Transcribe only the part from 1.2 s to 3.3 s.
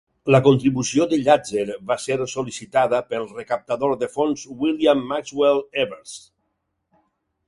Llàtzer va ser sol·licitada pel